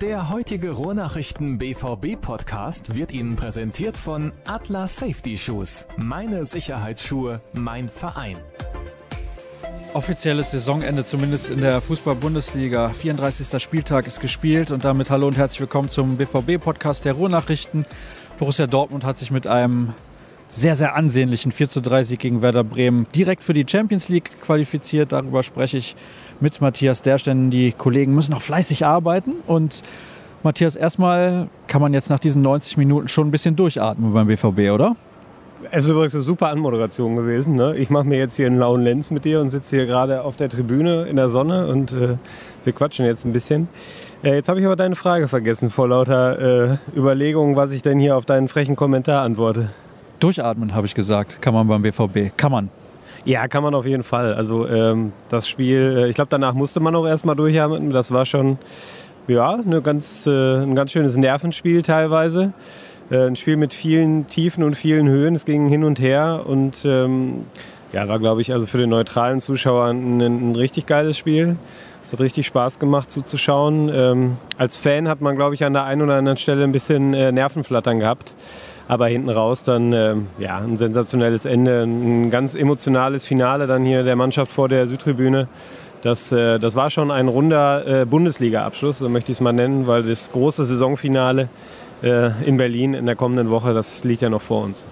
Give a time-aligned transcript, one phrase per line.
[0.00, 5.88] Der heutige Ruhrnachrichten BVB Podcast wird Ihnen präsentiert von Atlas Safety Shoes.
[5.96, 8.36] Meine Sicherheitsschuhe, mein Verein.
[9.94, 12.90] Offizielles Saisonende, zumindest in der Fußball-Bundesliga.
[12.90, 13.60] 34.
[13.60, 17.84] Spieltag ist gespielt und damit hallo und herzlich willkommen zum BVB-Podcast der Ruhrnachrichten.
[18.38, 19.94] Borussia Dortmund hat sich mit einem
[20.50, 24.30] sehr, sehr ansehnlichen 4 zu 3 Sieg gegen Werder Bremen direkt für die Champions League
[24.40, 25.12] qualifiziert.
[25.12, 25.94] Darüber spreche ich
[26.40, 29.34] mit Matthias Dersch, denn die Kollegen müssen noch fleißig arbeiten.
[29.46, 29.82] Und
[30.42, 34.72] Matthias, erstmal kann man jetzt nach diesen 90 Minuten schon ein bisschen durchatmen beim BVB,
[34.72, 34.96] oder?
[35.70, 37.56] Es ist übrigens eine super Anmoderation gewesen.
[37.56, 37.76] Ne?
[37.76, 40.36] Ich mache mir jetzt hier einen lauen Lenz mit dir und sitze hier gerade auf
[40.36, 42.16] der Tribüne in der Sonne und äh,
[42.62, 43.68] wir quatschen jetzt ein bisschen.
[44.22, 47.98] Äh, jetzt habe ich aber deine Frage vergessen vor lauter äh, Überlegungen, was ich denn
[47.98, 49.70] hier auf deinen frechen Kommentar antworte.
[50.20, 52.36] Durchatmen, habe ich gesagt, kann man beim BVB.
[52.36, 52.70] Kann man.
[53.24, 54.34] Ja, kann man auf jeden Fall.
[54.34, 57.90] Also ähm, das Spiel, äh, ich glaube, danach musste man auch erstmal durchhaben.
[57.90, 58.58] Das war schon
[59.26, 62.52] ja, eine ganz, äh, ein ganz schönes Nervenspiel teilweise.
[63.10, 65.34] Äh, ein Spiel mit vielen Tiefen und vielen Höhen.
[65.34, 67.44] Es ging hin und her und ähm,
[67.92, 71.56] ja, war, glaube ich, also für den neutralen Zuschauer ein, ein, richtig geiles Spiel.
[72.04, 73.90] Es hat richtig Spaß gemacht zuzuschauen.
[73.92, 77.14] Ähm, als Fan hat man, glaube ich, an der einen oder anderen Stelle ein bisschen
[77.14, 78.34] äh, Nervenflattern gehabt.
[78.88, 84.02] Aber hinten raus dann äh, ja, ein sensationelles Ende, ein ganz emotionales Finale dann hier
[84.02, 85.46] der Mannschaft vor der Südtribüne.
[86.02, 89.86] Das, äh, das war schon ein runder äh, Bundesliga-Abschluss, so möchte ich es mal nennen,
[89.86, 91.48] weil das große Saisonfinale
[92.02, 94.86] äh, in Berlin in der kommenden Woche, das liegt ja noch vor uns.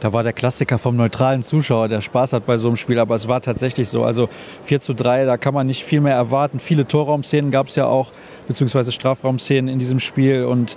[0.00, 3.14] Da war der Klassiker vom neutralen Zuschauer, der Spaß hat bei so einem Spiel, aber
[3.14, 4.02] es war tatsächlich so.
[4.02, 4.28] Also
[4.64, 6.58] 4 zu 3, da kann man nicht viel mehr erwarten.
[6.58, 8.10] Viele Torraumszenen gab es ja auch,
[8.48, 10.44] beziehungsweise Strafraumszenen in diesem Spiel.
[10.44, 10.76] Und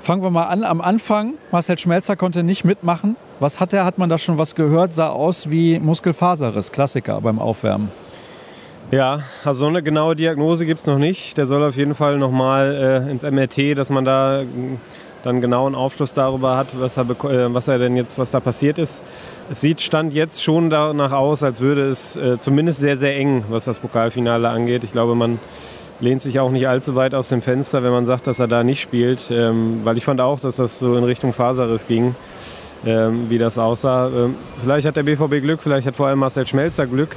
[0.00, 0.64] Fangen wir mal an.
[0.64, 3.16] Am Anfang, Marcel Schmelzer konnte nicht mitmachen.
[3.40, 3.84] Was hat er?
[3.84, 4.92] Hat man da schon was gehört?
[4.92, 7.90] Sah aus wie Muskelfaserriss, Klassiker beim Aufwärmen.
[8.90, 11.36] Ja, also so eine genaue Diagnose gibt es noch nicht.
[11.36, 14.46] Der soll auf jeden Fall nochmal äh, ins MRT, dass man da äh,
[15.22, 18.78] dann genauen Aufschluss darüber hat, was er, äh, was er denn jetzt, was da passiert
[18.78, 19.02] ist.
[19.50, 23.44] Es sieht Stand jetzt schon danach aus, als würde es äh, zumindest sehr, sehr eng,
[23.50, 24.84] was das Pokalfinale angeht.
[24.84, 25.38] Ich glaube, man
[26.00, 28.64] lehnt sich auch nicht allzu weit aus dem Fenster, wenn man sagt, dass er da
[28.64, 32.14] nicht spielt, ähm, weil ich fand auch, dass das so in Richtung Faserriss ging,
[32.86, 34.08] ähm, wie das aussah.
[34.08, 37.16] Ähm, vielleicht hat der BVB Glück, vielleicht hat vor allem Marcel Schmelzer Glück,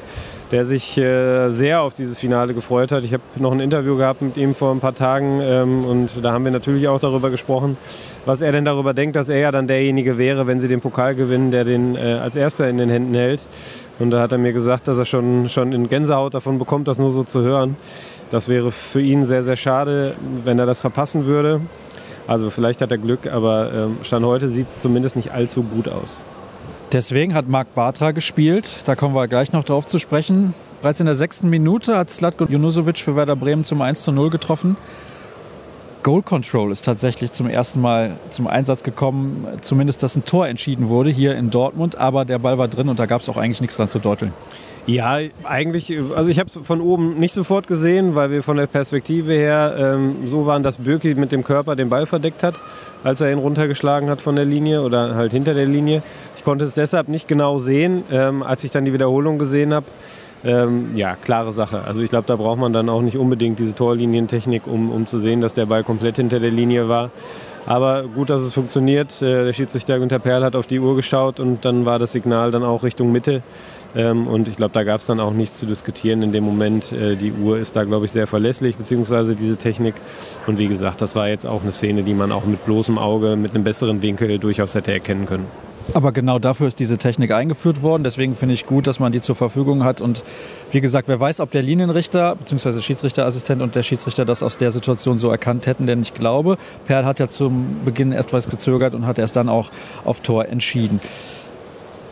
[0.51, 3.03] der sich äh, sehr auf dieses Finale gefreut hat.
[3.03, 6.31] Ich habe noch ein Interview gehabt mit ihm vor ein paar Tagen ähm, und da
[6.31, 7.77] haben wir natürlich auch darüber gesprochen,
[8.25, 11.13] was er denn darüber denkt, dass er ja dann derjenige wäre, wenn sie den Pokal
[11.13, 13.47] gewinnen, der den äh, als erster in den Händen hält.
[13.99, 16.97] Und da hat er mir gesagt, dass er schon, schon in Gänsehaut davon bekommt, das
[16.97, 17.77] nur so zu hören.
[18.31, 20.15] Das wäre für ihn sehr, sehr schade,
[20.45, 21.59] wenn er das verpassen würde.
[22.27, 25.89] Also vielleicht hat er Glück, aber ähm, Stand heute sieht es zumindest nicht allzu gut
[25.89, 26.23] aus.
[26.93, 28.83] Deswegen hat Marc Bartra gespielt.
[28.85, 30.53] Da kommen wir gleich noch drauf zu sprechen.
[30.81, 34.29] Bereits in der sechsten Minute hat Slatko Junusovic für Werder Bremen zum 1 zu 0
[34.29, 34.77] getroffen.
[36.03, 39.45] Goal Control ist tatsächlich zum ersten Mal zum Einsatz gekommen.
[39.61, 41.95] Zumindest, dass ein Tor entschieden wurde hier in Dortmund.
[41.95, 44.33] Aber der Ball war drin und da gab es auch eigentlich nichts dran zu deuteln.
[44.87, 48.65] Ja, eigentlich, also ich habe es von oben nicht sofort gesehen, weil wir von der
[48.65, 52.55] Perspektive her ähm, so waren, dass Bürki mit dem Körper den Ball verdeckt hat,
[53.03, 56.01] als er ihn runtergeschlagen hat von der Linie oder halt hinter der Linie.
[56.35, 58.03] Ich konnte es deshalb nicht genau sehen.
[58.11, 59.85] Ähm, als ich dann die Wiederholung gesehen habe,
[60.43, 61.83] ähm, ja, klare Sache.
[61.83, 65.17] Also ich glaube, da braucht man dann auch nicht unbedingt diese Torlinientechnik, um, um zu
[65.19, 67.11] sehen, dass der Ball komplett hinter der Linie war.
[67.65, 69.21] Aber gut, dass es funktioniert.
[69.21, 72.49] Äh, der Schiedsrichter Günter Perl hat auf die Uhr geschaut und dann war das Signal
[72.49, 73.43] dann auch Richtung Mitte.
[73.95, 76.91] Ähm, und ich glaube, da gab es dann auch nichts zu diskutieren in dem Moment.
[76.91, 79.95] Äh, die Uhr ist da, glaube ich, sehr verlässlich, beziehungsweise diese Technik.
[80.47, 83.35] Und wie gesagt, das war jetzt auch eine Szene, die man auch mit bloßem Auge,
[83.35, 85.45] mit einem besseren Winkel durchaus hätte erkennen können.
[85.93, 88.03] Aber genau dafür ist diese Technik eingeführt worden.
[88.03, 90.01] Deswegen finde ich gut, dass man die zur Verfügung hat.
[90.01, 90.23] Und
[90.71, 92.81] wie gesagt, wer weiß, ob der Linienrichter bzw.
[92.81, 95.87] Schiedsrichterassistent und der Schiedsrichter das aus der Situation so erkannt hätten.
[95.87, 99.69] Denn ich glaube, Perl hat ja zum Beginn etwas gezögert und hat erst dann auch
[100.05, 100.99] auf Tor entschieden.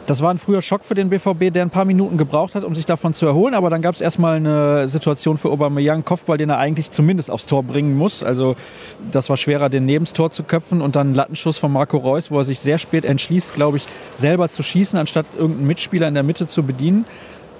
[0.09, 2.74] Das war ein früher Schock für den BVB, der ein paar Minuten gebraucht hat, um
[2.74, 3.53] sich davon zu erholen.
[3.53, 7.46] Aber dann gab es erstmal eine Situation für Aubameyang, Kopfball, den er eigentlich zumindest aufs
[7.46, 8.23] Tor bringen muss.
[8.23, 8.56] Also
[9.11, 10.82] das war schwerer, den Nebenstor zu köpfen.
[10.82, 13.85] Und dann Lattenschuss von Marco Reus, wo er sich sehr spät entschließt, glaube ich,
[14.16, 17.05] selber zu schießen, anstatt irgendeinen Mitspieler in der Mitte zu bedienen.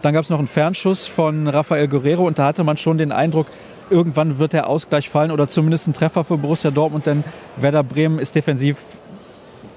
[0.02, 3.12] Dann gab es noch einen Fernschuss von Rafael Guerrero und da hatte man schon den
[3.12, 3.46] Eindruck,
[3.92, 7.24] irgendwann wird der Ausgleich fallen oder zumindest ein Treffer für Borussia Dortmund, denn
[7.58, 8.82] Werder Bremen ist defensiv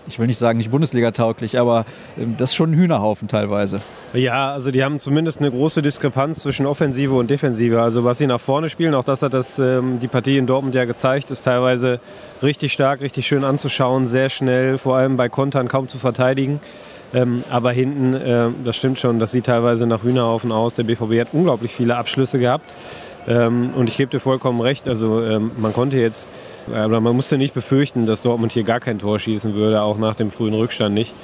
[0.07, 1.85] ich will nicht sagen nicht Bundesliga-tauglich, aber
[2.19, 3.81] ähm, das ist schon ein Hühnerhaufen teilweise.
[4.13, 7.81] Ja, also die haben zumindest eine große Diskrepanz zwischen Offensive und Defensive.
[7.81, 10.75] Also was sie nach vorne spielen, auch das hat das ähm, die Partie in Dortmund
[10.75, 12.01] ja gezeigt, ist teilweise
[12.43, 16.61] richtig stark, richtig schön anzuschauen, sehr schnell, vor allem bei Kontern kaum zu verteidigen.
[17.15, 20.75] Ähm, aber hinten, äh, das stimmt schon, das sieht teilweise nach Hühnerhaufen aus.
[20.75, 22.65] Der BVB hat unglaublich viele Abschlüsse gehabt.
[23.29, 24.89] Ähm, und ich gebe dir vollkommen recht.
[24.89, 26.29] Also ähm, man konnte jetzt,
[26.69, 30.15] oder man musste nicht befürchten, dass Dortmund hier gar kein Tor schießen würde, auch nach
[30.15, 31.15] dem frühen Rückstand nicht.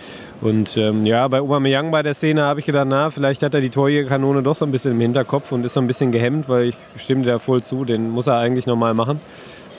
[0.40, 3.60] Und ähm, ja, bei Aubameyang bei der Szene habe ich gedacht, na, vielleicht hat er
[3.60, 6.68] die Torjägerkanone doch so ein bisschen im Hinterkopf und ist so ein bisschen gehemmt, weil
[6.68, 9.20] ich stimme dir voll zu, den muss er eigentlich nochmal machen.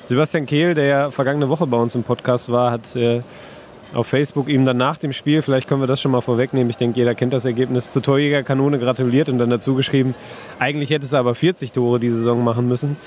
[0.06, 3.22] Sebastian Kehl, der ja vergangene Woche bei uns im Podcast war, hat äh,
[3.94, 6.78] auf Facebook ihm dann nach dem Spiel, vielleicht können wir das schon mal vorwegnehmen, ich
[6.78, 10.16] denke, jeder kennt das Ergebnis, zur Torjägerkanone gratuliert und dann dazu geschrieben,
[10.60, 12.98] eigentlich hätte es aber 40 Tore die Saison machen müssen.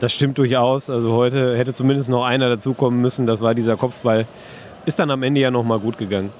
[0.00, 0.90] Das stimmt durchaus.
[0.90, 3.26] Also heute hätte zumindest noch einer dazukommen müssen.
[3.26, 4.26] Das war dieser Kopfball.
[4.86, 6.30] Ist dann am Ende ja nochmal gut gegangen.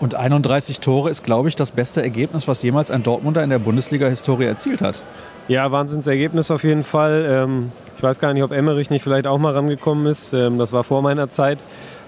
[0.00, 3.58] Und 31 Tore ist, glaube ich, das beste Ergebnis, was jemals ein Dortmunder in der
[3.58, 5.02] Bundesliga-Historie erzielt hat.
[5.48, 7.26] Ja, Wahnsinnsergebnis auf jeden Fall.
[7.28, 10.32] Ähm, ich weiß gar nicht, ob Emmerich nicht vielleicht auch mal rangekommen ist.
[10.32, 11.58] Ähm, das war vor meiner Zeit.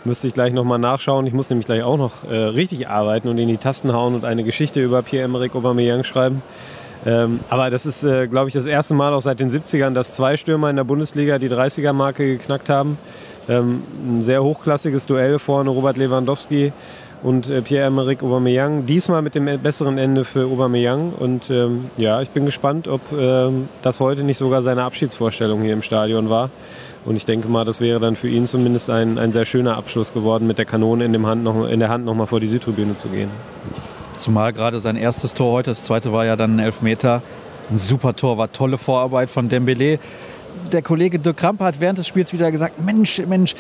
[0.05, 1.27] Müsste ich gleich nochmal nachschauen.
[1.27, 4.25] Ich muss nämlich gleich auch noch äh, richtig arbeiten und in die Tasten hauen und
[4.25, 6.43] eine Geschichte über Pierre-Emerick Aubameyang schreiben.
[7.07, 10.13] Ähm, aber das ist, äh, glaube ich, das erste Mal auch seit den 70ern, dass
[10.13, 12.99] zwei Stürmer in der Bundesliga die 30er-Marke geknackt haben.
[13.49, 16.73] Ähm, ein sehr hochklassiges Duell vorne Robert Lewandowski
[17.23, 18.87] und äh, Pierre-Emerick Aubameyang.
[18.87, 21.13] Diesmal mit dem besseren Ende für Aubameyang.
[21.13, 25.73] Und ähm, ja, ich bin gespannt, ob ähm, das heute nicht sogar seine Abschiedsvorstellung hier
[25.73, 26.51] im Stadion war.
[27.05, 30.15] Und ich denke mal, das wäre dann für ihn zumindest ein, ein sehr schöner Abschluss
[30.15, 32.97] geworden, mit der Kanone in, dem Hand noch, in der Hand nochmal vor die Südtribüne
[32.97, 33.31] zu gehen.
[34.17, 37.23] Zumal gerade sein erstes Tor heute, das zweite war ja dann ein Elfmeter.
[37.71, 39.99] Ein super Tor, war tolle Vorarbeit von Dembele.
[40.73, 43.55] Der Kollege Dirk Krampe hat während des Spiels wieder gesagt, Mensch, Mensch,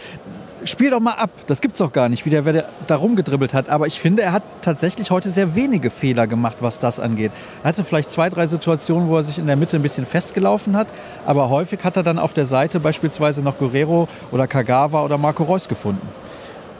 [0.64, 1.30] spiel doch mal ab.
[1.46, 3.68] Das gibt's doch gar nicht, wie der, der da rumgedribbelt hat.
[3.68, 7.32] Aber ich finde, er hat tatsächlich heute sehr wenige Fehler gemacht, was das angeht.
[7.62, 10.76] Er hatte vielleicht zwei, drei Situationen, wo er sich in der Mitte ein bisschen festgelaufen
[10.76, 10.88] hat.
[11.26, 15.44] Aber häufig hat er dann auf der Seite beispielsweise noch Guerrero oder Kagawa oder Marco
[15.44, 16.08] Reus gefunden.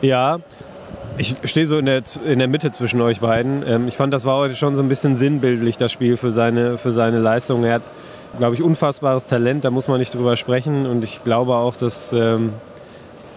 [0.00, 0.38] Ja,
[1.16, 3.64] ich stehe so in der, in der Mitte zwischen euch beiden.
[3.66, 6.78] Ähm, ich fand, das war heute schon so ein bisschen sinnbildlich, das Spiel für seine,
[6.78, 7.64] für seine Leistung.
[7.64, 7.82] Er hat,
[8.38, 10.86] glaube ich, unfassbares Talent, da muss man nicht drüber sprechen.
[10.86, 12.54] Und ich glaube auch, dass ähm,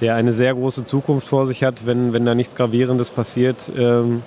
[0.01, 4.23] der eine sehr große Zukunft vor sich hat, wenn, wenn da nichts Gravierendes passiert ähm,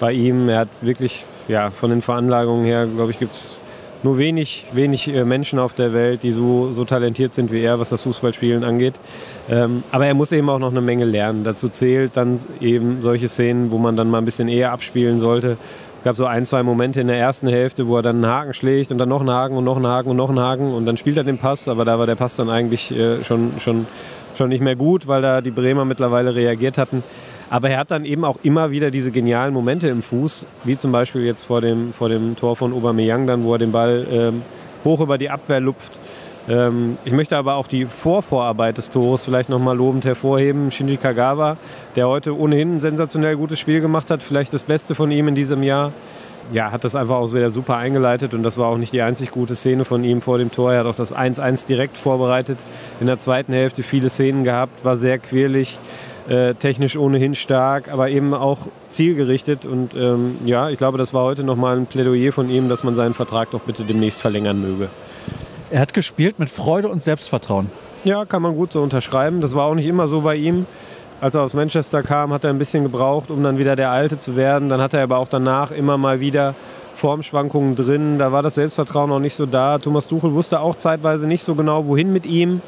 [0.00, 0.48] bei ihm.
[0.48, 3.56] Er hat wirklich, ja, von den Veranlagungen her, glaube ich, gibt es
[4.02, 7.80] nur wenig, wenig äh, Menschen auf der Welt, die so, so talentiert sind wie er,
[7.80, 8.94] was das Fußballspielen angeht.
[9.48, 11.42] Ähm, aber er muss eben auch noch eine Menge lernen.
[11.44, 15.56] Dazu zählt dann eben solche Szenen, wo man dann mal ein bisschen eher abspielen sollte.
[15.96, 18.54] Es gab so ein, zwei Momente in der ersten Hälfte, wo er dann einen Haken
[18.54, 20.86] schlägt und dann noch einen Haken und noch einen Haken und noch einen Haken und
[20.86, 23.88] dann spielt er den Pass, aber da war der Pass dann eigentlich äh, schon, schon
[24.38, 27.02] schon nicht mehr gut, weil da die Bremer mittlerweile reagiert hatten.
[27.50, 30.92] Aber er hat dann eben auch immer wieder diese genialen Momente im Fuß, wie zum
[30.92, 34.42] Beispiel jetzt vor dem, vor dem Tor von Aubameyang, dann, wo er den Ball ähm,
[34.84, 35.98] hoch über die Abwehr lupft.
[36.48, 40.70] Ähm, ich möchte aber auch die Vorvorarbeit des Tores vielleicht nochmal lobend hervorheben.
[40.70, 41.56] Shinji Kagawa,
[41.96, 45.34] der heute ohnehin ein sensationell gutes Spiel gemacht hat, vielleicht das Beste von ihm in
[45.34, 45.92] diesem Jahr
[46.52, 49.30] ja, hat das einfach auch wieder super eingeleitet und das war auch nicht die einzig
[49.30, 50.72] gute Szene von ihm vor dem Tor.
[50.72, 52.58] Er hat auch das 1-1 direkt vorbereitet.
[53.00, 55.78] In der zweiten Hälfte viele Szenen gehabt, war sehr quirlig,
[56.28, 59.64] äh, technisch ohnehin stark, aber eben auch zielgerichtet.
[59.64, 62.94] Und ähm, ja, ich glaube, das war heute nochmal ein Plädoyer von ihm, dass man
[62.94, 64.88] seinen Vertrag doch bitte demnächst verlängern möge.
[65.70, 67.70] Er hat gespielt mit Freude und Selbstvertrauen.
[68.04, 69.40] Ja, kann man gut so unterschreiben.
[69.40, 70.66] Das war auch nicht immer so bei ihm
[71.20, 74.18] als er aus Manchester kam, hat er ein bisschen gebraucht, um dann wieder der Alte
[74.18, 74.68] zu werden.
[74.68, 76.54] Dann hat er aber auch danach immer mal wieder
[76.94, 78.18] Formschwankungen drin.
[78.18, 79.78] Da war das Selbstvertrauen auch nicht so da.
[79.78, 82.60] Thomas Tuchel wusste auch zeitweise nicht so genau, wohin mit ihm.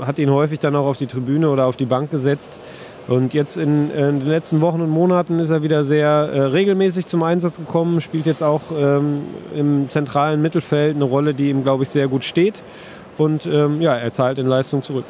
[0.00, 2.58] Hat ihn häufig dann auch auf die Tribüne oder auf die Bank gesetzt.
[3.08, 7.06] Und jetzt in, in den letzten Wochen und Monaten ist er wieder sehr äh, regelmäßig
[7.06, 9.22] zum Einsatz gekommen, spielt jetzt auch ähm,
[9.54, 12.62] im zentralen Mittelfeld eine Rolle, die ihm, glaube ich, sehr gut steht.
[13.18, 15.04] Und ähm, ja, er zahlt in Leistung zurück.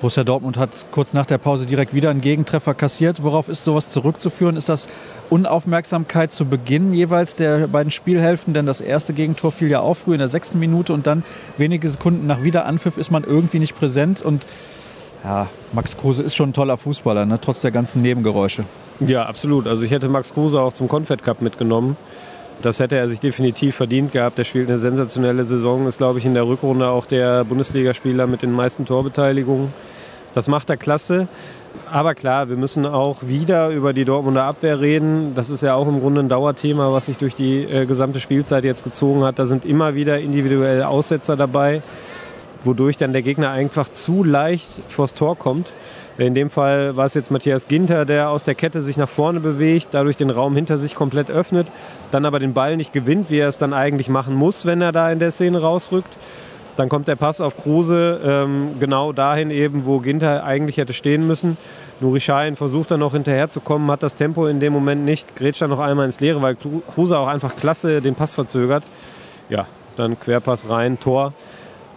[0.00, 3.22] Borussia Dortmund hat kurz nach der Pause direkt wieder einen Gegentreffer kassiert.
[3.22, 4.56] Worauf ist sowas zurückzuführen?
[4.56, 4.86] Ist das
[5.28, 8.54] Unaufmerksamkeit zu Beginn jeweils der beiden Spielhälften?
[8.54, 11.24] Denn das erste Gegentor fiel ja auch früh in der sechsten Minute und dann
[11.56, 14.46] wenige Sekunden nach Wiederanpfiff ist man irgendwie nicht präsent und
[15.24, 17.40] ja, Max Kruse ist schon ein toller Fußballer, ne?
[17.40, 18.64] trotz der ganzen Nebengeräusche.
[19.00, 19.66] Ja, absolut.
[19.66, 21.96] Also ich hätte Max Kruse auch zum Confed Cup mitgenommen.
[22.60, 24.38] Das hätte er sich definitiv verdient gehabt.
[24.38, 28.42] Er spielt eine sensationelle Saison, ist, glaube ich, in der Rückrunde auch der Bundesligaspieler mit
[28.42, 29.72] den meisten Torbeteiligungen.
[30.34, 31.28] Das macht er klasse.
[31.90, 35.34] Aber klar, wir müssen auch wieder über die Dortmunder Abwehr reden.
[35.36, 38.64] Das ist ja auch im Grunde ein Dauerthema, was sich durch die äh, gesamte Spielzeit
[38.64, 39.38] jetzt gezogen hat.
[39.38, 41.82] Da sind immer wieder individuelle Aussetzer dabei,
[42.64, 45.72] wodurch dann der Gegner einfach zu leicht vors Tor kommt.
[46.18, 49.38] In dem Fall war es jetzt Matthias Ginter, der aus der Kette sich nach vorne
[49.38, 51.68] bewegt, dadurch den Raum hinter sich komplett öffnet,
[52.10, 54.90] dann aber den Ball nicht gewinnt, wie er es dann eigentlich machen muss, wenn er
[54.90, 56.16] da in der Szene rausrückt.
[56.76, 61.24] Dann kommt der Pass auf Kruse ähm, genau dahin eben, wo Ginter eigentlich hätte stehen
[61.24, 61.56] müssen.
[62.00, 65.70] Nuri Sahin versucht dann noch hinterherzukommen, hat das Tempo in dem Moment nicht, grätscht dann
[65.70, 68.82] noch einmal ins Leere, weil Kruse auch einfach klasse den Pass verzögert.
[69.48, 71.32] Ja, dann Querpass rein, Tor.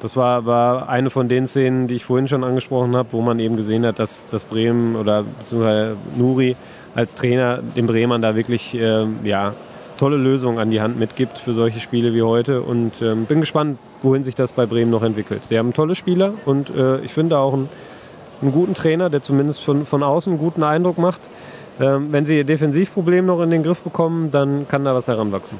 [0.01, 3.39] Das war, war eine von den Szenen, die ich vorhin schon angesprochen habe, wo man
[3.39, 6.55] eben gesehen hat, dass, dass Bremen oder beziehungsweise Nuri
[6.95, 9.53] als Trainer den Bremern da wirklich äh, ja,
[9.97, 12.63] tolle Lösungen an die Hand mitgibt für solche Spiele wie heute.
[12.63, 15.45] Und ähm, bin gespannt, wohin sich das bei Bremen noch entwickelt.
[15.45, 17.69] Sie haben tolle Spieler und äh, ich finde auch einen,
[18.41, 21.29] einen, guten Trainer, der zumindest von, von außen einen guten Eindruck macht.
[21.79, 25.59] Ähm, wenn sie ihr Defensivproblem noch in den Griff bekommen, dann kann da was heranwachsen.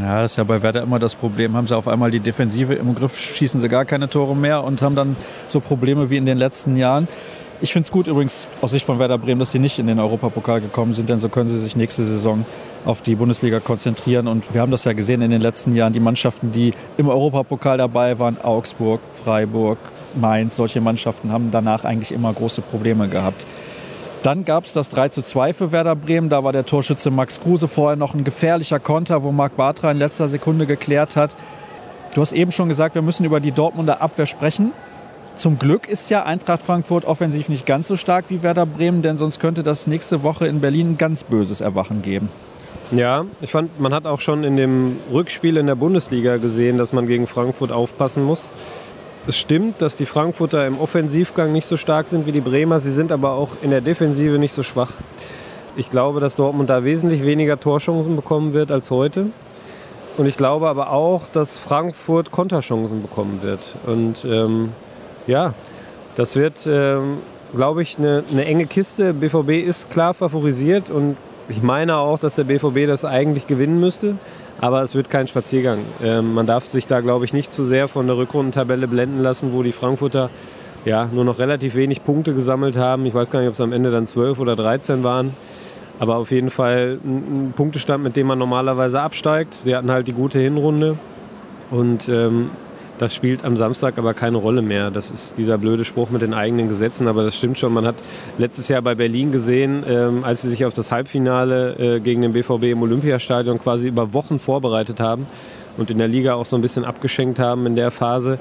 [0.00, 1.56] Ja, das ist ja bei Werder immer das Problem.
[1.56, 4.82] Haben sie auf einmal die Defensive im Griff, schießen sie gar keine Tore mehr und
[4.82, 5.16] haben dann
[5.48, 7.08] so Probleme wie in den letzten Jahren.
[7.60, 9.98] Ich finde es gut übrigens aus Sicht von Werder Bremen, dass sie nicht in den
[9.98, 12.44] Europapokal gekommen sind, denn so können sie sich nächste Saison
[12.84, 14.28] auf die Bundesliga konzentrieren.
[14.28, 17.78] Und wir haben das ja gesehen in den letzten Jahren, die Mannschaften, die im Europapokal
[17.78, 19.78] dabei waren, Augsburg, Freiburg,
[20.14, 23.46] Mainz, solche Mannschaften haben danach eigentlich immer große Probleme gehabt.
[24.24, 26.30] Dann gab es das 3 zu 2 für Werder Bremen.
[26.30, 29.98] Da war der Torschütze Max Kruse vorher noch ein gefährlicher Konter, wo Marc Bartra in
[29.98, 31.36] letzter Sekunde geklärt hat.
[32.14, 34.72] Du hast eben schon gesagt, wir müssen über die Dortmunder Abwehr sprechen.
[35.34, 39.18] Zum Glück ist ja Eintracht Frankfurt offensiv nicht ganz so stark wie Werder Bremen, denn
[39.18, 42.30] sonst könnte das nächste Woche in Berlin ein ganz böses Erwachen geben.
[42.92, 46.94] Ja, ich fand, man hat auch schon in dem Rückspiel in der Bundesliga gesehen, dass
[46.94, 48.52] man gegen Frankfurt aufpassen muss.
[49.26, 52.78] Es stimmt, dass die Frankfurter im Offensivgang nicht so stark sind wie die Bremer.
[52.78, 54.92] Sie sind aber auch in der Defensive nicht so schwach.
[55.76, 59.28] Ich glaube, dass Dortmund da wesentlich weniger Torchancen bekommen wird als heute.
[60.18, 63.60] Und ich glaube aber auch, dass Frankfurt Konterchancen bekommen wird.
[63.86, 64.72] Und ähm,
[65.26, 65.54] ja,
[66.16, 67.18] das wird, ähm,
[67.54, 69.14] glaube ich, eine, eine enge Kiste.
[69.14, 71.16] BVB ist klar favorisiert und
[71.48, 74.16] ich meine auch, dass der BVB das eigentlich gewinnen müsste.
[74.64, 75.80] Aber es wird kein Spaziergang.
[76.02, 79.52] Ähm, man darf sich da, glaube ich, nicht zu sehr von der Rückrundentabelle blenden lassen,
[79.52, 80.30] wo die Frankfurter
[80.86, 83.04] ja, nur noch relativ wenig Punkte gesammelt haben.
[83.04, 85.34] Ich weiß gar nicht, ob es am Ende dann 12 oder 13 waren.
[85.98, 89.52] Aber auf jeden Fall ein, ein Punktestand, mit dem man normalerweise absteigt.
[89.52, 90.96] Sie hatten halt die gute Hinrunde.
[91.70, 92.48] Und ähm,
[92.98, 94.90] das spielt am Samstag aber keine Rolle mehr.
[94.90, 97.72] Das ist dieser blöde Spruch mit den eigenen Gesetzen, aber das stimmt schon.
[97.72, 97.96] Man hat
[98.38, 102.32] letztes Jahr bei Berlin gesehen, ähm, als sie sich auf das Halbfinale äh, gegen den
[102.32, 105.26] BVB im Olympiastadion quasi über Wochen vorbereitet haben
[105.76, 108.38] und in der Liga auch so ein bisschen abgeschenkt haben in der Phase.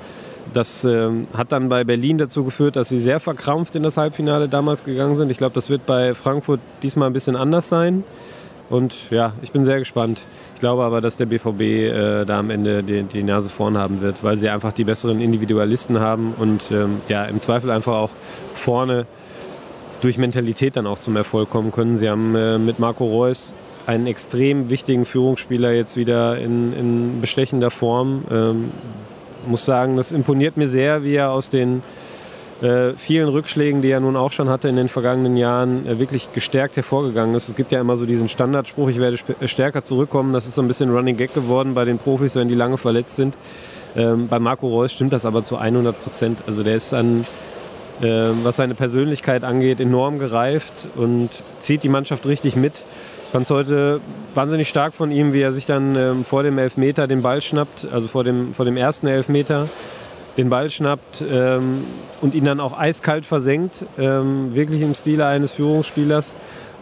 [0.53, 4.49] Das ähm, hat dann bei Berlin dazu geführt, dass sie sehr verkrampft in das Halbfinale
[4.49, 5.31] damals gegangen sind.
[5.31, 8.03] Ich glaube, das wird bei Frankfurt diesmal ein bisschen anders sein.
[8.73, 10.21] Und ja, ich bin sehr gespannt.
[10.55, 14.01] Ich glaube aber, dass der BVB äh, da am Ende die, die, Nase vorn haben
[14.01, 18.09] wird, weil sie einfach die besseren Individualisten haben und ähm, ja, im Zweifel einfach auch
[18.55, 19.05] vorne
[20.01, 21.97] durch Mentalität dann auch zum Erfolg kommen können.
[21.97, 23.53] Sie haben äh, mit Marco Reus
[23.85, 28.25] einen extrem wichtigen Führungsspieler jetzt wieder in, in bestechender Form.
[28.31, 28.71] Ähm,
[29.45, 31.83] muss sagen, das imponiert mir sehr, wie er aus den
[32.63, 36.31] äh, vielen Rückschlägen, die er nun auch schon hatte in den vergangenen Jahren, äh, wirklich
[36.31, 37.49] gestärkt hervorgegangen ist.
[37.49, 40.31] Es gibt ja immer so diesen Standardspruch, ich werde äh, stärker zurückkommen.
[40.31, 43.17] Das ist so ein bisschen Running Gag geworden bei den Profis, wenn die lange verletzt
[43.17, 43.35] sind.
[43.97, 46.43] Ähm, bei Marco Reus stimmt das aber zu 100 Prozent.
[46.47, 47.25] Also der ist an,
[48.01, 52.85] äh, was seine Persönlichkeit angeht, enorm gereift und zieht die Mannschaft richtig mit.
[53.25, 53.99] Ich fand es heute
[54.35, 57.87] wahnsinnig stark von ihm, wie er sich dann ähm, vor dem Elfmeter den Ball schnappt,
[57.91, 59.67] also vor dem, vor dem ersten Elfmeter
[60.37, 61.83] den Ball schnappt ähm,
[62.21, 66.33] und ihn dann auch eiskalt versenkt, ähm, wirklich im Stile eines Führungsspielers.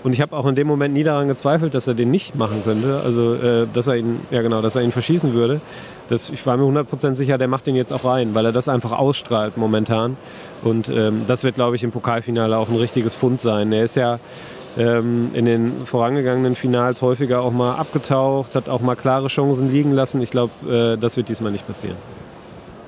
[0.03, 2.63] Und ich habe auch in dem Moment nie daran gezweifelt, dass er den nicht machen
[2.63, 5.61] könnte, also äh, dass er ihn, ja genau, dass er ihn verschießen würde.
[6.07, 8.67] Das, ich war mir 100% sicher, der macht den jetzt auch rein, weil er das
[8.67, 10.17] einfach ausstrahlt momentan.
[10.63, 13.71] Und ähm, das wird, glaube ich, im Pokalfinale auch ein richtiges Fund sein.
[13.71, 14.19] Er ist ja
[14.77, 19.91] ähm, in den vorangegangenen Finals häufiger auch mal abgetaucht, hat auch mal klare Chancen liegen
[19.91, 20.21] lassen.
[20.21, 21.97] Ich glaube, äh, das wird diesmal nicht passieren.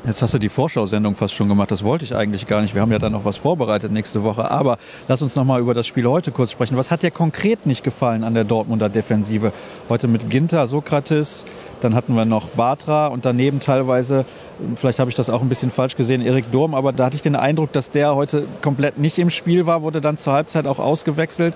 [0.06, 1.72] Jetzt hast du die Vorschau-Sendung fast schon gemacht.
[1.72, 2.76] Das wollte ich eigentlich gar nicht.
[2.76, 4.52] Wir haben ja dann noch was vorbereitet nächste Woche.
[4.52, 6.76] Aber lass uns noch mal über das Spiel heute kurz sprechen.
[6.76, 9.54] Was hat dir konkret nicht gefallen an der Dortmunder Defensive?
[9.88, 11.46] Heute mit Ginter, Sokrates,
[11.80, 14.26] dann hatten wir noch Batra und daneben teilweise,
[14.76, 16.76] vielleicht habe ich das auch ein bisschen falsch gesehen, Erik Durm.
[16.76, 20.02] Aber da hatte ich den Eindruck, dass der heute komplett nicht im Spiel war, wurde
[20.02, 21.56] dann zur Halbzeit auch ausgewechselt.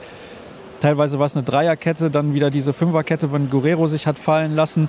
[0.79, 4.87] Teilweise war es eine Dreierkette, dann wieder diese Fünferkette, wenn Guerrero sich hat fallen lassen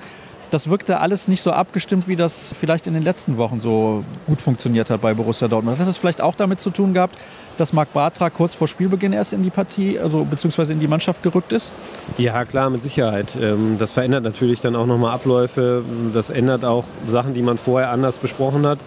[0.51, 4.41] das wirkte alles nicht so abgestimmt, wie das vielleicht in den letzten Wochen so gut
[4.41, 5.79] funktioniert hat bei Borussia Dortmund.
[5.79, 7.19] Hat das vielleicht auch damit zu tun gehabt,
[7.57, 11.23] dass Marc Bartra kurz vor Spielbeginn erst in die Partie, also beziehungsweise in die Mannschaft
[11.23, 11.73] gerückt ist?
[12.17, 13.37] Ja, klar, mit Sicherheit.
[13.41, 15.85] Ähm, das verändert natürlich dann auch nochmal Abläufe.
[16.15, 18.79] Das ändert auch Sachen, die man vorher anders besprochen hat.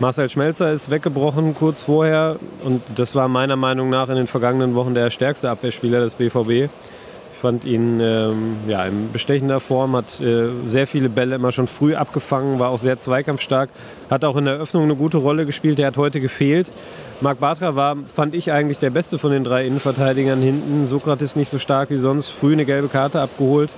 [0.00, 4.74] Marcel Schmelzer ist weggebrochen kurz vorher und das war meiner Meinung nach in den vergangenen
[4.74, 6.70] Wochen der stärkste Abwehrspieler des BVB
[7.42, 11.96] fand ihn ähm, ja, in bestechender Form, hat äh, sehr viele Bälle immer schon früh
[11.96, 13.68] abgefangen, war auch sehr zweikampfstark,
[14.08, 16.70] hat auch in der Eröffnung eine gute Rolle gespielt, der hat heute gefehlt.
[17.20, 20.86] Marc Bartra war, fand ich eigentlich der beste von den drei Innenverteidigern hinten.
[20.86, 23.70] Sokrates nicht so stark wie sonst, früh eine gelbe Karte abgeholt.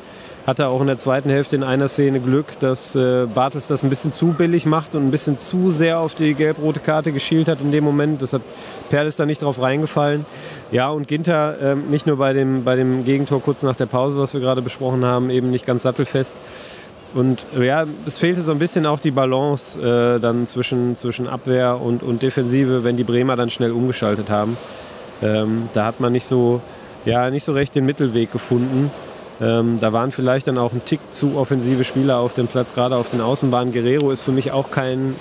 [0.46, 3.90] Hatte auch in der zweiten Hälfte in einer Szene Glück, dass äh, Bartels das ein
[3.90, 7.60] bisschen zu billig macht und ein bisschen zu sehr auf die gelb-rote Karte geschielt hat
[7.62, 8.20] in dem Moment.
[8.20, 8.42] Das hat
[8.90, 10.26] Perl da nicht drauf reingefallen.
[10.70, 14.18] Ja, und Ginter äh, nicht nur bei dem, bei dem Gegentor kurz nach der Pause,
[14.18, 16.34] was wir gerade besprochen haben, eben nicht ganz sattelfest.
[17.14, 21.80] Und ja, es fehlte so ein bisschen auch die Balance äh, dann zwischen, zwischen Abwehr
[21.80, 24.56] und, und Defensive, wenn die Bremer dann schnell umgeschaltet haben.
[25.22, 26.60] Ähm, da hat man nicht so,
[27.04, 28.90] ja, nicht so recht den Mittelweg gefunden.
[29.40, 32.96] Ähm, da waren vielleicht dann auch ein Tick zu offensive Spieler auf dem Platz, gerade
[32.96, 33.72] auf den Außenbahnen.
[33.72, 35.16] Guerrero ist für mich auch kein,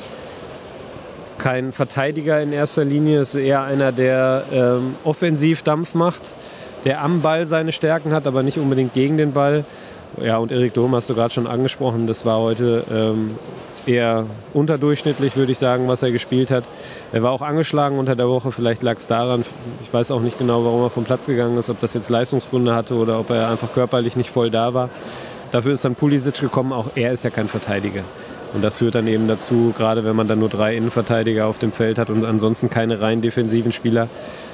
[1.37, 6.21] kein Verteidiger in erster Linie, ist eher einer, der ähm, offensiv Dampf macht,
[6.85, 9.65] der am Ball seine Stärken hat, aber nicht unbedingt gegen den Ball.
[10.21, 12.05] Ja, und Erik Dom hast du gerade schon angesprochen.
[12.07, 13.35] Das war heute ähm,
[13.85, 16.65] eher unterdurchschnittlich, würde ich sagen, was er gespielt hat.
[17.11, 18.51] Er war auch angeschlagen unter der Woche.
[18.51, 19.43] Vielleicht lag es daran.
[19.81, 22.75] Ich weiß auch nicht genau, warum er vom Platz gegangen ist, ob das jetzt Leistungsgründe
[22.75, 24.89] hatte oder ob er einfach körperlich nicht voll da war.
[25.51, 26.73] Dafür ist dann Pulisic gekommen.
[26.73, 28.03] Auch er ist ja kein Verteidiger.
[28.53, 31.71] Und das führt dann eben dazu, gerade wenn man dann nur drei Innenverteidiger auf dem
[31.71, 34.09] Feld hat und ansonsten keine rein defensiven Spieler,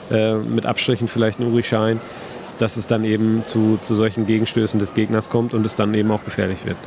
[0.09, 1.99] äh, mit Abstrichen vielleicht ein Uri Schein,
[2.59, 6.11] dass es dann eben zu, zu solchen Gegenstößen des Gegners kommt und es dann eben
[6.11, 6.77] auch gefährlich wird.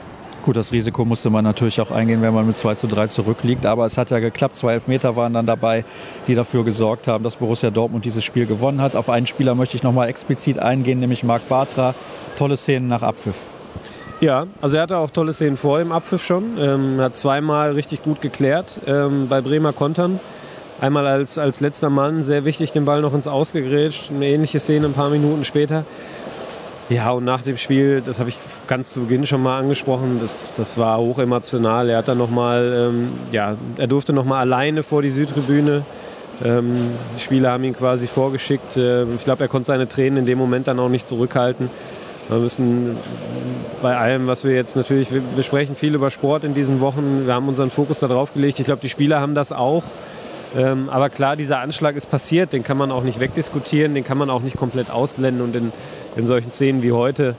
[0.43, 3.65] Gut, das Risiko musste man natürlich auch eingehen, wenn man mit 2 zu 3 zurückliegt.
[3.65, 4.57] Aber es hat ja geklappt.
[4.57, 5.85] Zwei Elfmeter waren dann dabei,
[6.27, 8.97] die dafür gesorgt haben, dass Borussia Dortmund dieses Spiel gewonnen hat.
[8.97, 11.95] Auf einen Spieler möchte ich nochmal explizit eingehen, nämlich Marc Bartra.
[12.35, 13.45] Tolle Szenen nach Abpfiff.
[14.21, 16.59] Ja, also er hatte auch tolle Szenen vor im Abpfiff schon.
[16.59, 20.19] Ähm, hat zweimal richtig gut geklärt ähm, bei Bremer Kontern.
[20.83, 24.11] Einmal als, als letzter Mann, sehr wichtig, den Ball noch ins Ausgegrätscht.
[24.11, 25.85] Eine ähnliche Szene ein paar Minuten später.
[26.89, 30.53] Ja, und nach dem Spiel, das habe ich ganz zu Beginn schon mal angesprochen, das,
[30.57, 31.89] das war hoch emotional.
[31.89, 35.85] Er hat dann noch mal, ähm, ja, er durfte noch mal alleine vor die Südtribüne.
[36.45, 36.75] Ähm,
[37.17, 38.77] die Spieler haben ihn quasi vorgeschickt.
[38.77, 41.71] Äh, ich glaube, er konnte seine Tränen in dem Moment dann auch nicht zurückhalten.
[42.29, 42.97] Wir müssen
[43.83, 47.23] bei allem, was wir jetzt natürlich, wir, wir sprechen viel über Sport in diesen Wochen.
[47.25, 48.59] Wir haben unseren Fokus darauf gelegt.
[48.59, 49.85] Ich glaube, die Spieler haben das auch.
[50.57, 54.19] Ähm, aber klar, dieser Anschlag ist passiert, den kann man auch nicht wegdiskutieren, den kann
[54.19, 55.43] man auch nicht komplett ausblenden.
[55.43, 55.73] Und in,
[56.17, 57.35] in solchen Szenen wie heute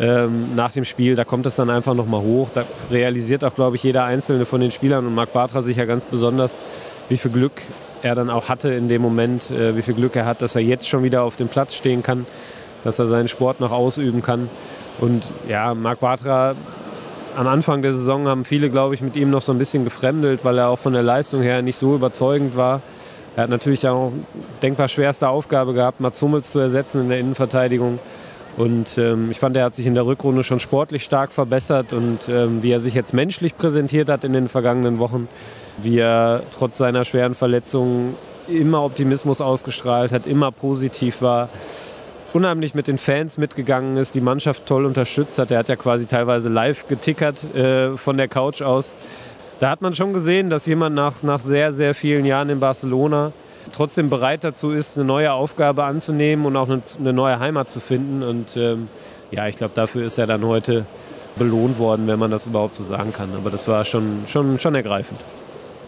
[0.00, 2.48] ähm, nach dem Spiel, da kommt es dann einfach nochmal hoch.
[2.52, 5.84] Da realisiert auch, glaube ich, jeder einzelne von den Spielern und Marc Bartra sich ja
[5.84, 6.60] ganz besonders,
[7.08, 7.52] wie viel Glück
[8.02, 10.62] er dann auch hatte in dem Moment, äh, wie viel Glück er hat, dass er
[10.62, 12.26] jetzt schon wieder auf dem Platz stehen kann,
[12.82, 14.48] dass er seinen Sport noch ausüben kann.
[14.98, 16.54] Und ja, Marc Bartra
[17.36, 20.44] am Anfang der Saison haben viele, glaube ich, mit ihm noch so ein bisschen gefremdelt,
[20.44, 22.80] weil er auch von der Leistung her nicht so überzeugend war.
[23.36, 24.12] Er hat natürlich auch
[24.62, 27.98] denkbar schwerste Aufgabe gehabt, Mats Hummels zu ersetzen in der Innenverteidigung.
[28.56, 32.28] Und ähm, ich fand, er hat sich in der Rückrunde schon sportlich stark verbessert und
[32.28, 35.26] ähm, wie er sich jetzt menschlich präsentiert hat in den vergangenen Wochen,
[35.82, 38.14] wie er trotz seiner schweren Verletzungen
[38.46, 41.48] immer Optimismus ausgestrahlt hat, immer positiv war
[42.34, 45.50] unheimlich mit den Fans mitgegangen ist, die Mannschaft toll unterstützt hat.
[45.50, 48.94] Er hat ja quasi teilweise live getickert äh, von der Couch aus.
[49.60, 53.32] Da hat man schon gesehen, dass jemand nach, nach sehr, sehr vielen Jahren in Barcelona
[53.72, 57.78] trotzdem bereit dazu ist, eine neue Aufgabe anzunehmen und auch eine, eine neue Heimat zu
[57.80, 58.22] finden.
[58.22, 58.88] Und ähm,
[59.30, 60.86] ja, ich glaube, dafür ist er dann heute
[61.36, 63.30] belohnt worden, wenn man das überhaupt so sagen kann.
[63.36, 65.20] Aber das war schon, schon, schon ergreifend.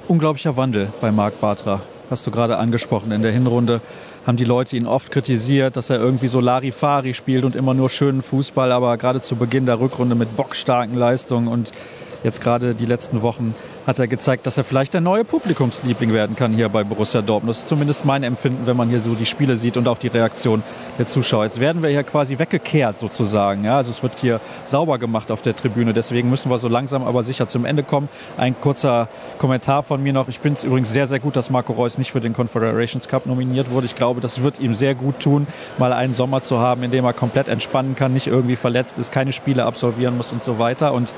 [0.09, 3.11] Unglaublicher Wandel bei Marc Bartra, hast du gerade angesprochen.
[3.11, 3.81] In der Hinrunde
[4.27, 7.89] haben die Leute ihn oft kritisiert, dass er irgendwie so Larifari spielt und immer nur
[7.89, 11.71] schönen Fußball, aber gerade zu Beginn der Rückrunde mit bockstarken Leistungen und
[12.25, 13.55] jetzt gerade die letzten Wochen
[13.87, 17.51] hat er gezeigt, dass er vielleicht der neue Publikumsliebling werden kann hier bei Borussia Dortmund.
[17.51, 20.09] Das ist zumindest mein Empfinden, wenn man hier so die Spiele sieht und auch die
[20.09, 20.65] Reaktion
[20.99, 21.45] der Zuschauer.
[21.45, 23.65] Jetzt werden wir hier quasi weggekehrt sozusagen.
[23.65, 23.77] Ja?
[23.77, 25.93] Also es wird hier sauber gemacht auf der Tribüne.
[25.93, 28.09] Deswegen müssen wir so langsam aber sicher zum Ende kommen.
[28.37, 30.27] Ein kurzer Kommentar von mir noch.
[30.27, 33.27] Ich finde es übrigens sehr, sehr gut, dass Marco Reus nicht für den Confederations Cup
[33.27, 33.87] nominiert wurde.
[33.87, 35.47] Ich glaube, das wird ihm sehr gut tun,
[35.79, 39.13] mal einen Sommer zu haben, in dem er komplett entspannen kann, nicht irgendwie verletzt ist,
[39.13, 40.93] keine Spiele absolvieren muss und so weiter.
[40.93, 41.15] Und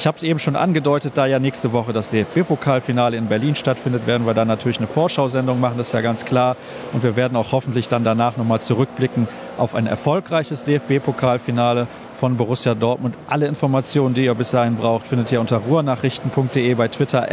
[0.00, 4.06] ich habe es eben schon angedeutet, da ja nächste Woche das DFB-Pokalfinale in Berlin stattfindet,
[4.06, 6.56] werden wir dann natürlich eine Vorschau-Sendung machen, das ist ja ganz klar.
[6.94, 12.74] Und wir werden auch hoffentlich dann danach nochmal zurückblicken auf ein erfolgreiches DFB-Pokalfinale von Borussia
[12.74, 13.18] Dortmund.
[13.28, 17.28] Alle Informationen, die ihr bis dahin braucht, findet ihr unter ruhrnachrichten.de bei Twitter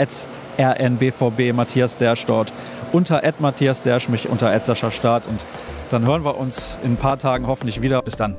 [0.57, 2.51] rnbvb Matthias Dersch dort,
[2.91, 5.25] unter at Matthias Dersch, mich unter Sascha Start.
[5.25, 5.45] Und
[5.89, 8.01] dann hören wir uns in ein paar Tagen hoffentlich wieder.
[8.01, 8.35] Bis dann.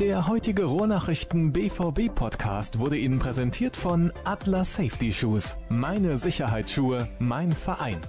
[0.00, 5.56] Der heutige Rohrnachrichten BVB Podcast wurde Ihnen präsentiert von Atlas Safety Shoes.
[5.70, 8.02] Meine Sicherheitsschuhe, mein Verein.